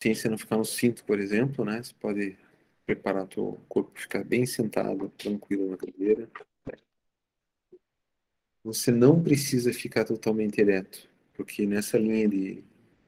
[0.00, 1.82] consciência não ficar no cinto, por exemplo, né?
[1.82, 2.36] Você pode
[2.86, 6.28] preparar o corpo ficar bem sentado, tranquilo na cadeira.
[8.64, 12.64] Você não precisa ficar totalmente ereto, porque nessa linha de,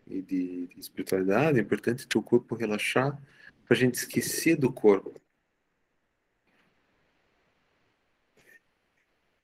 [0.07, 3.19] de, de espiritualidade é importante o corpo relaxar
[3.67, 5.21] para a gente esquecer do corpo.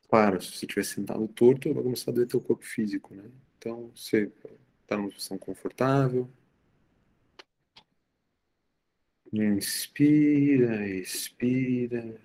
[0.09, 3.31] Claro, se você estiver sentado torto, vai começar a doer teu corpo físico, né?
[3.59, 4.33] Então, você
[4.83, 6.31] está numa posição confortável,
[9.33, 12.19] Inspira, expira.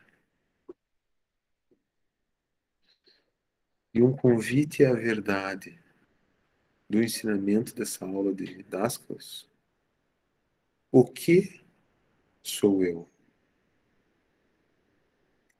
[3.93, 5.79] E um convite à verdade
[6.89, 9.49] do ensinamento dessa aula de Dascos.
[10.91, 11.61] O que
[12.43, 13.09] sou eu?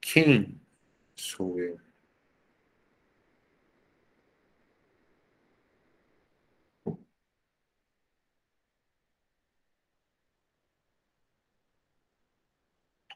[0.00, 0.60] Quem
[1.14, 1.80] sou eu?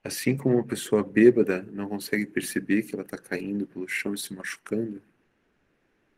[0.09, 4.19] Assim como uma pessoa bêbada não consegue perceber que ela está caindo pelo chão e
[4.19, 5.03] se machucando,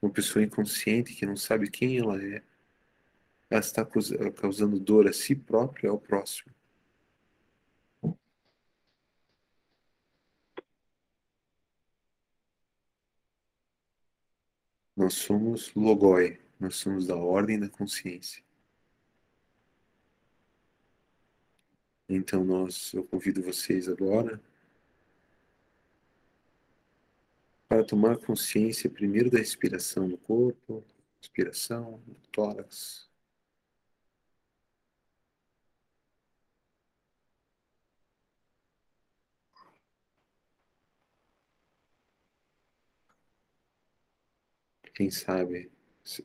[0.01, 2.41] uma pessoa inconsciente que não sabe quem ela é,
[3.51, 6.55] ela está causando dor a si própria e ao próximo.
[14.97, 18.41] Nós somos logoi, nós somos da ordem da consciência.
[22.13, 24.41] Então nós, eu convido vocês agora
[27.69, 30.85] para tomar consciência primeiro da respiração no corpo,
[31.21, 33.09] respiração no tórax.
[44.93, 45.71] Quem sabe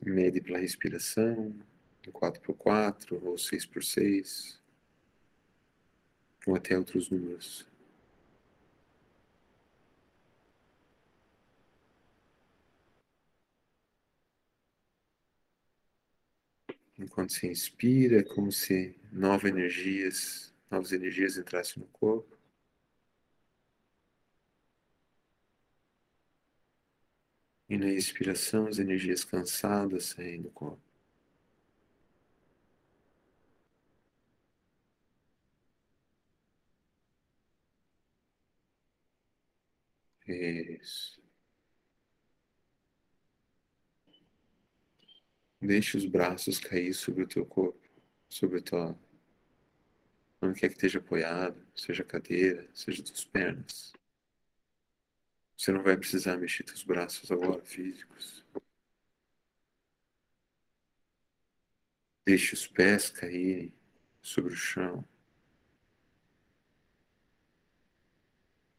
[0.02, 1.54] mede pela respiração,
[2.04, 4.65] em 4x4 ou 6x6
[6.46, 7.66] ou até outros números.
[16.98, 22.36] Enquanto se inspira, é como se novas energias, novas energias entrassem no corpo.
[27.68, 30.85] E na expiração, as energias cansadas saem do corpo.
[40.26, 41.20] Isso.
[45.60, 47.88] Deixe os braços cair sobre o teu corpo,
[48.28, 48.98] sobre a tua.
[50.40, 53.92] Onde quer que esteja apoiado, seja cadeira, seja tuas pernas.
[55.56, 58.44] Você não vai precisar mexer teus braços agora, físicos.
[62.24, 63.72] Deixe os pés caírem
[64.20, 65.04] sobre o chão.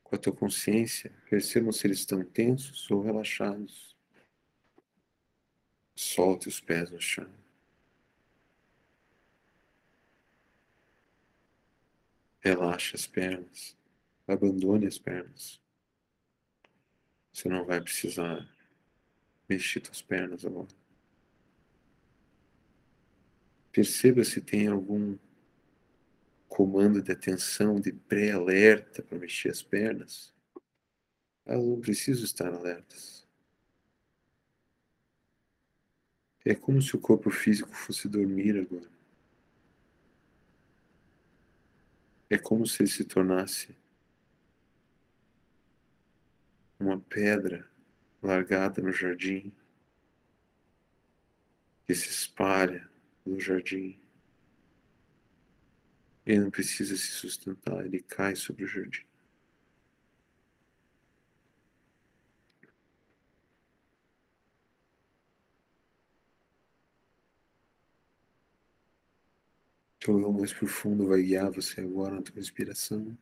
[0.08, 3.94] Com a tua consciência, percebam se eles estão tensos ou relaxados.
[5.94, 7.30] Solte os pés no chão.
[12.40, 13.76] Relaxe as pernas.
[14.26, 15.60] Abandone as pernas.
[17.34, 18.48] Você não vai precisar
[19.50, 20.68] mexer suas pernas agora.
[23.74, 25.18] Perceba se tem algum
[26.58, 30.34] comando de atenção, de pré-alerta para mexer as pernas,
[31.46, 33.28] elas não precisam estar alertas.
[36.44, 38.90] É como se o corpo físico fosse dormir agora.
[42.28, 43.78] É como se ele se tornasse
[46.80, 47.70] uma pedra
[48.20, 49.54] largada no jardim
[51.86, 52.90] que se espalha
[53.24, 54.07] no jardim.
[56.28, 59.06] Ele não precisa se sustentar, ele cai sobre o jardim.
[69.98, 73.18] Então, o mais profundo vai guiar você agora na tua respiração.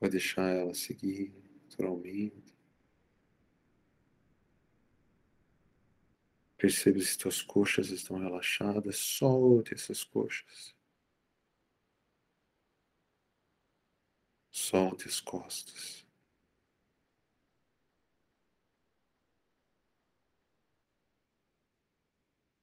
[0.00, 1.32] Vai deixar ela seguir
[1.62, 2.49] naturalmente.
[6.60, 10.76] Percebe se tuas coxas estão relaxadas, solte essas coxas.
[14.50, 16.06] Solte as costas.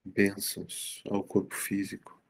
[0.05, 2.21] Bênçãos ao corpo físico.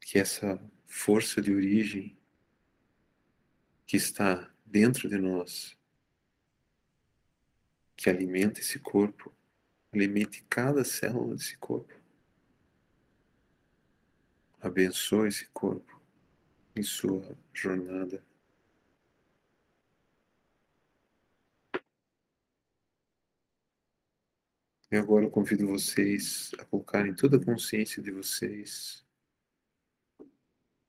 [0.00, 2.16] Que essa força de origem
[3.86, 5.76] que está dentro de nós
[7.96, 9.32] que alimenta esse corpo,
[9.92, 11.94] alimente cada célula desse corpo.
[14.60, 16.00] Abençoe esse corpo
[16.74, 18.24] em sua jornada.
[24.90, 29.04] E agora eu convido vocês a colocarem toda a consciência de vocês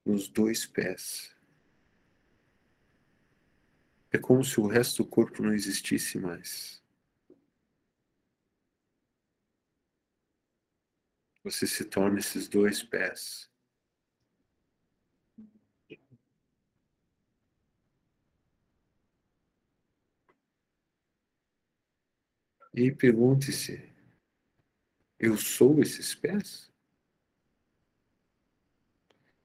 [0.05, 1.35] nos dois pés.
[4.11, 6.84] É como se o resto do corpo não existisse mais.
[11.45, 13.47] Você se torna esses dois pés.
[22.73, 23.93] E pergunte-se:
[25.19, 26.73] eu sou esses pés?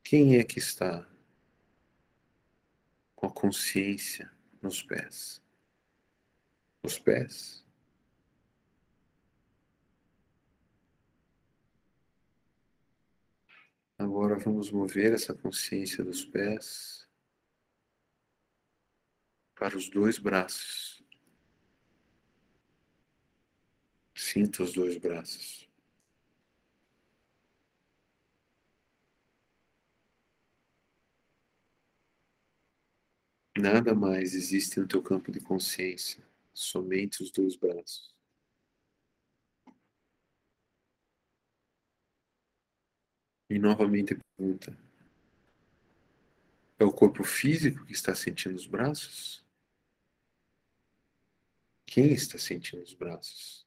[0.03, 1.07] Quem é que está
[3.15, 4.33] com a consciência
[4.63, 5.43] nos pés?
[6.83, 7.63] Os pés.
[14.11, 17.09] Agora vamos mover essa consciência dos pés
[19.55, 21.01] para os dois braços.
[24.13, 25.71] Sinta os dois braços.
[33.57, 36.21] Nada mais existe no teu campo de consciência,
[36.53, 38.10] somente os dois braços.
[43.51, 44.75] E novamente pergunta:
[46.79, 49.45] é o corpo físico que está sentindo os braços?
[51.85, 53.67] Quem está sentindo os braços?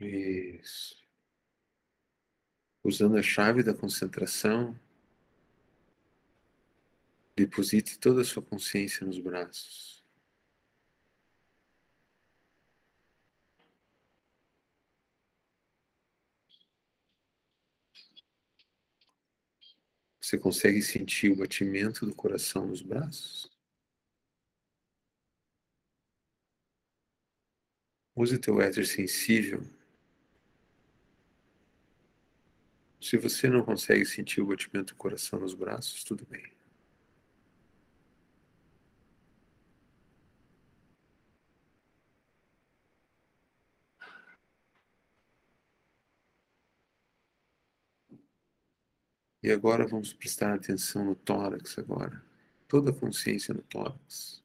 [0.00, 0.94] Isso.
[2.84, 4.78] Usando a chave da concentração,
[7.36, 10.02] deposite toda a sua consciência nos braços.
[20.20, 23.50] Você consegue sentir o batimento do coração nos braços?
[28.14, 29.62] Use teu éter sensível
[33.02, 36.61] Se você não consegue sentir o batimento do coração nos braços, tudo bem.
[49.42, 52.22] E agora vamos prestar atenção no tórax agora.
[52.68, 54.42] Toda a consciência no tórax.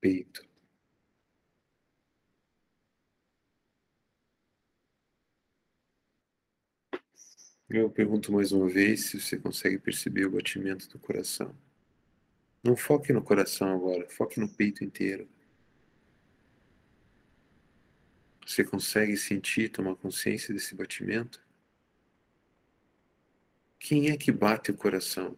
[0.00, 0.42] peito.
[7.68, 11.54] Eu pergunto mais uma vez se você consegue perceber o batimento do coração.
[12.64, 15.28] Não foque no coração agora, foque no peito inteiro.
[18.46, 21.40] Você consegue sentir, tomar consciência desse batimento?
[23.78, 25.36] Quem é que bate o coração?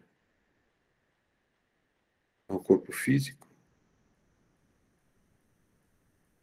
[2.49, 3.49] É o corpo físico?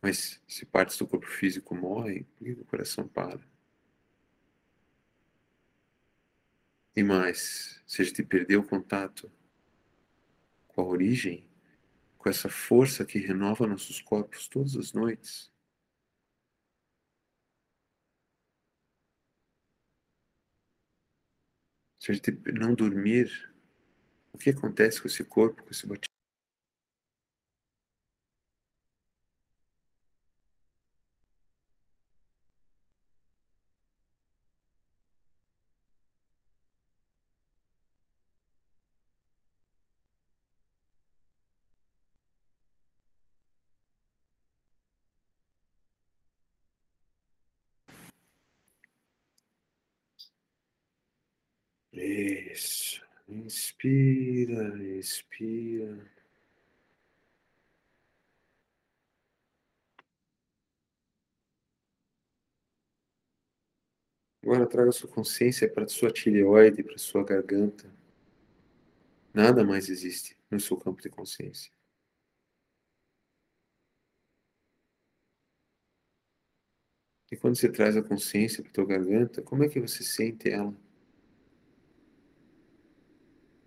[0.02, 3.46] Mas se partes do corpo físico morrem, por que o coração para?
[6.96, 9.32] E mais, se a gente perder o contato
[10.68, 11.46] com a origem,
[12.18, 15.52] com essa força que renova nossos corpos todas as noites,
[22.00, 23.30] se a gente não dormir,
[24.32, 26.19] o que acontece com esse corpo, com esse batimento?
[52.00, 53.02] Isso.
[53.28, 56.10] Inspira, expira.
[64.42, 67.94] Agora traga sua consciência para sua tireoide, para sua garganta.
[69.34, 71.72] Nada mais existe no seu campo de consciência.
[77.32, 80.50] E quando você traz a consciência para a tua garganta, como é que você sente
[80.50, 80.74] ela?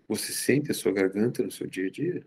[0.07, 2.25] Você sente a sua garganta no seu dia a dia?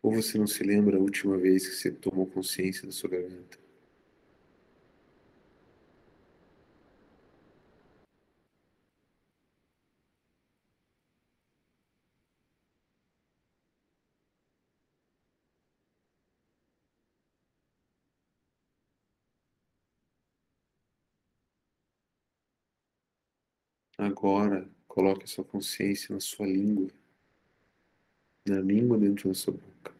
[0.00, 3.58] Ou você não se lembra a última vez que você tomou consciência da sua garganta?
[23.98, 24.66] Agora,
[24.96, 26.88] coloque a sua consciência na sua língua,
[28.48, 29.94] na língua dentro da sua boca.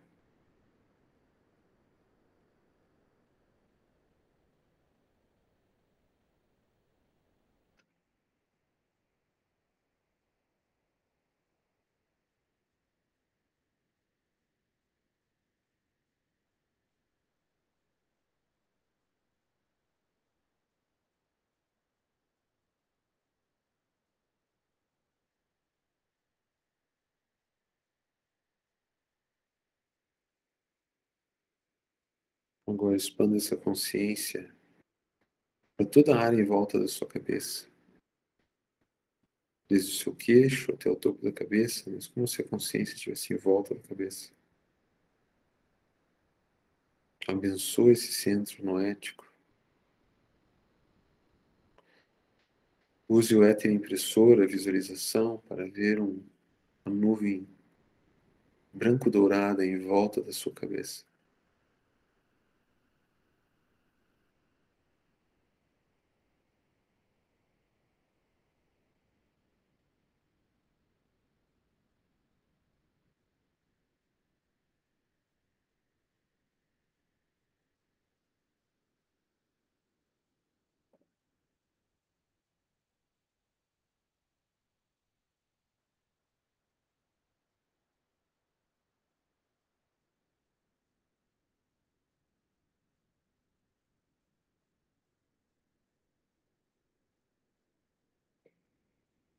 [32.67, 34.53] Agora expanda essa consciência
[35.77, 37.69] para toda a área em volta da sua cabeça.
[39.69, 43.33] Desde o seu queixo até o topo da cabeça, mas como se a consciência estivesse
[43.33, 44.33] em volta da cabeça.
[47.27, 49.27] Abençoe esse centro noético.
[53.09, 56.23] Use o éter impressor, a visualização, para ver um,
[56.85, 57.47] uma nuvem
[58.73, 61.05] branco-dourada em volta da sua cabeça.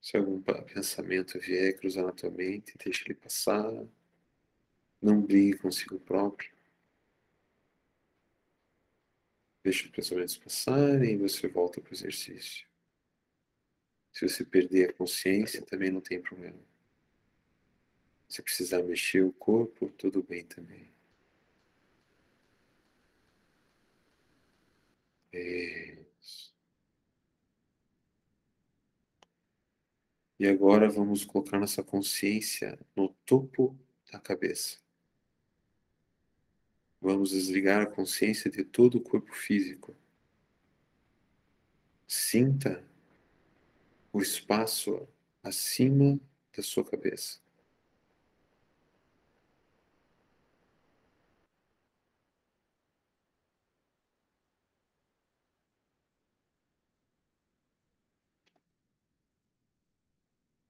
[0.08, 3.70] Se algum pensamento vier cruzar na tua mente, deixa ele passar.
[5.02, 6.50] Não brigue consigo próprio.
[9.62, 12.66] Deixa os pensamentos passarem e você volta para o exercício.
[14.14, 16.64] Se você perder a consciência, também não tem problema.
[18.30, 20.90] Se precisar mexer o corpo, tudo bem também.
[25.34, 26.07] É.
[30.40, 33.76] E agora vamos colocar nossa consciência no topo
[34.12, 34.78] da cabeça.
[37.02, 39.96] Vamos desligar a consciência de todo o corpo físico.
[42.08, 42.84] Sinta
[44.14, 45.08] o espaço
[45.44, 46.20] acima
[46.56, 47.40] da sua cabeça.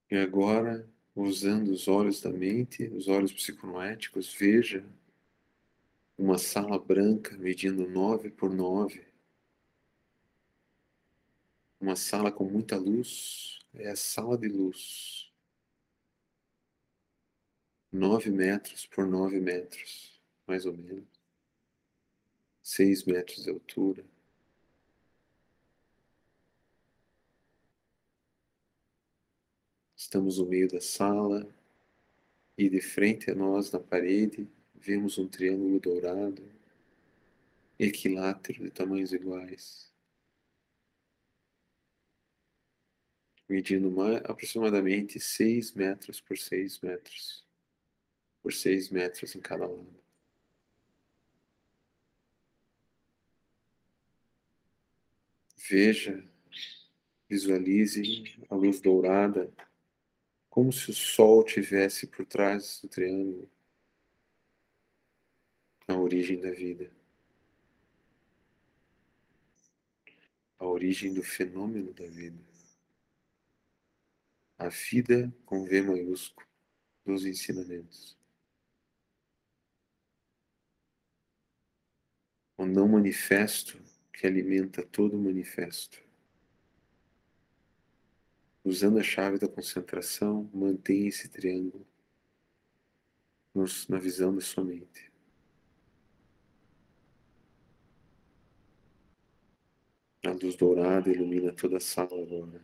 [0.10, 4.86] E agora, usando os olhos da mente, os olhos psiconoéticos, veja
[6.18, 9.06] uma sala branca medindo nove por nove.
[11.80, 15.32] Uma sala com muita luz, é a sala de luz.
[17.92, 21.08] Nove metros por nove metros, mais ou menos.
[22.64, 24.06] Seis metros de altura.
[30.18, 31.48] Estamos no meio da sala
[32.58, 36.42] e de frente a nós, na parede, vemos um triângulo dourado,
[37.78, 39.94] equilátero de tamanhos iguais,
[43.48, 47.46] medindo mais, aproximadamente 6 metros por 6 metros,
[48.42, 50.04] por 6 metros em cada lado.
[55.70, 56.28] Veja,
[57.30, 58.02] visualize
[58.50, 59.54] a luz dourada
[60.50, 63.50] como se o Sol tivesse por trás do triângulo,
[65.88, 66.92] a origem da vida,
[70.60, 72.44] a origem do fenômeno da vida,
[74.58, 76.48] a vida com V maiúsculo
[77.06, 78.18] dos ensinamentos.
[82.58, 83.80] O não manifesto
[84.12, 86.07] que alimenta todo o manifesto.
[88.68, 91.88] Usando a chave da concentração, mantenha esse triângulo
[93.88, 95.10] na visão da sua mente.
[100.26, 102.62] A luz dourada ilumina toda a sala agora.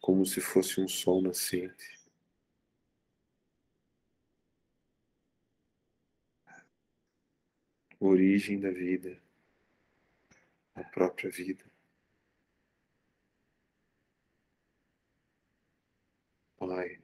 [0.00, 2.00] como se fosse um sol nascente.
[8.00, 9.20] Origem da vida,
[10.74, 11.69] a própria vida.
[16.60, 17.00] Pai,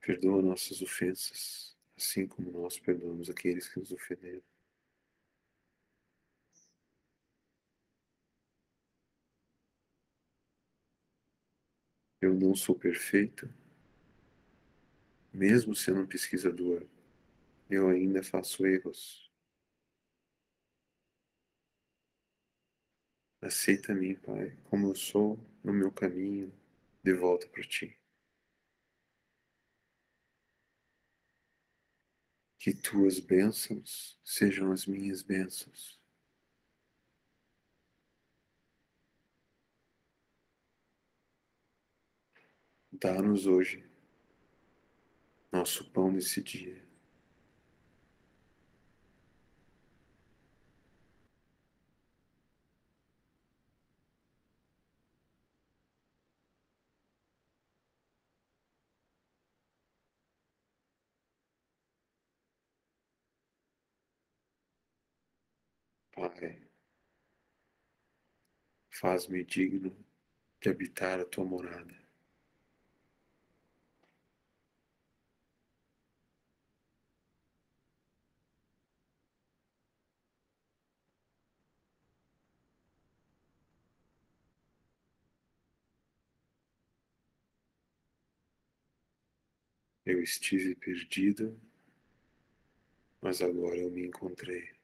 [0.00, 4.42] perdoa nossas ofensas, assim como nós perdoamos aqueles que nos ofenderam.
[12.18, 13.46] Eu não sou perfeito,
[15.30, 16.86] mesmo sendo um pesquisador,
[17.68, 19.30] eu ainda faço erros.
[23.42, 26.50] Aceita mim, Pai, como eu sou no meu caminho
[27.02, 27.98] de volta para ti.
[32.58, 35.98] Que tuas bênçãos sejam as minhas bênçãos.
[42.92, 43.88] Dá-nos hoje
[45.50, 46.89] nosso pão nesse dia.
[66.20, 66.68] Pai,
[68.90, 69.96] faz-me digno
[70.60, 71.94] de habitar a tua morada.
[90.04, 91.58] Eu estive perdido,
[93.22, 94.79] mas agora eu me encontrei.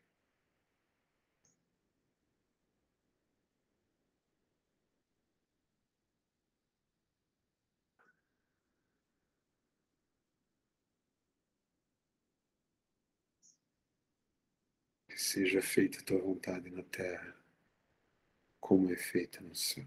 [15.17, 17.35] Que seja feita a tua vontade na terra,
[18.61, 19.87] como é feita no céu.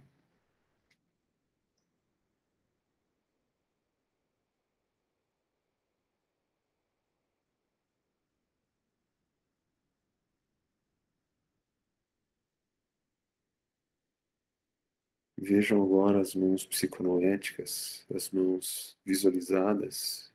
[15.38, 20.34] Vejam agora as mãos psiconoéticas, as mãos visualizadas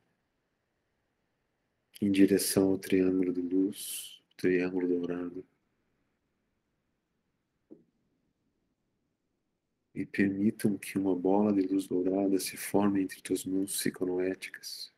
[2.01, 5.45] em direção ao triângulo de luz, triângulo dourado.
[9.93, 14.93] E permitam que uma bola de luz dourada se forme entre tuas mãos psiconoéticas.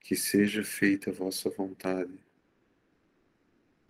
[0.00, 2.18] Que seja feita a vossa vontade,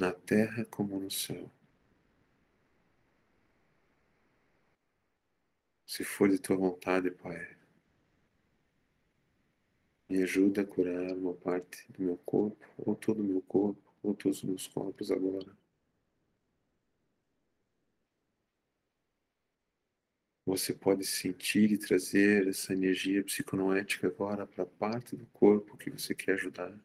[0.00, 1.50] na terra como no céu.
[5.86, 7.59] Se for de tua vontade, Pai,
[10.10, 14.12] me ajuda a curar uma parte do meu corpo, ou todo o meu corpo, ou
[14.12, 15.56] todos os meus corpos agora.
[20.44, 25.90] Você pode sentir e trazer essa energia psiconoética agora para a parte do corpo que
[25.90, 26.76] você quer ajudar.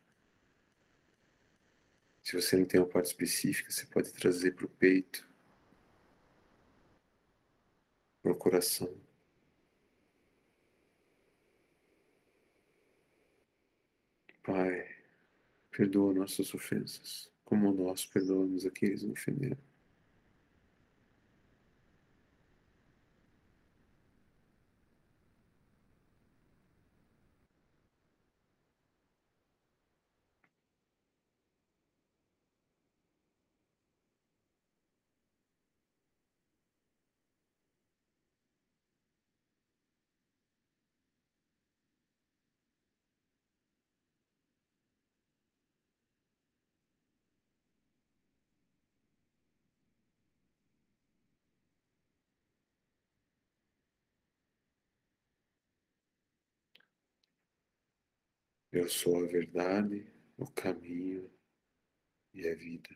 [2.21, 5.27] Se você não tem uma parte específica, você pode trazer para o peito,
[8.21, 9.04] para o coração.
[14.45, 14.85] Pai,
[15.71, 19.57] perdoa nossas ofensas, como nós perdoamos aqueles que ofenderam.
[58.75, 60.05] Eu sou a verdade,
[60.37, 61.31] o caminho
[62.33, 62.89] e a vida.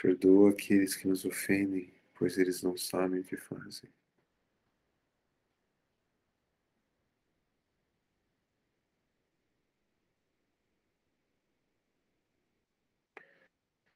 [0.00, 3.88] Perdoa aqueles que nos ofendem pois eles não sabem o que fazem.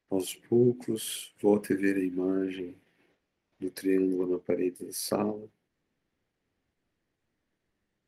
[0.09, 2.77] Aos poucos, volte a ver a imagem
[3.59, 5.51] do triângulo na parede da sala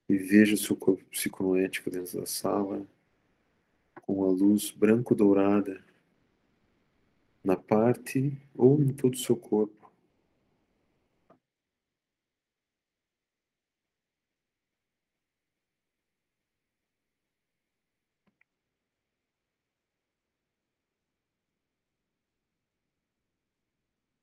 [0.09, 2.87] e veja o seu corpo psiconoético dentro da sala
[4.03, 5.83] com a luz branco-dourada
[7.45, 9.93] na parte ou em todo o seu corpo.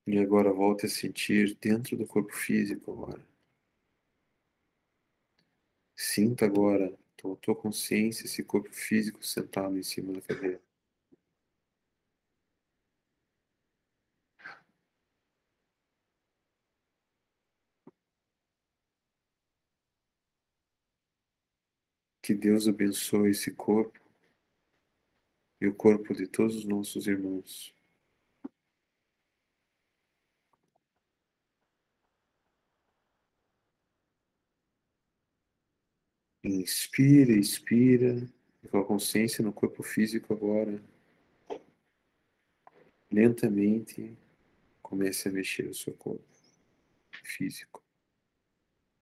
[0.05, 3.25] E agora volte a sentir dentro do corpo físico agora.
[5.95, 10.70] Sinta agora a tua consciência, esse corpo físico sentado em cima da cadeira.
[22.32, 24.00] Que Deus abençoe esse corpo
[25.60, 27.76] e o corpo de todos os nossos irmãos.
[36.41, 38.26] Inspira, expira,
[38.70, 40.82] com a consciência no corpo físico agora.
[43.12, 44.17] Lentamente
[44.82, 46.24] comece a mexer o seu corpo
[47.26, 47.81] físico.